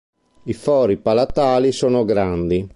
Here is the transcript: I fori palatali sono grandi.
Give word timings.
I 0.45 0.53
fori 0.53 0.97
palatali 0.97 1.71
sono 1.71 2.03
grandi. 2.05 2.67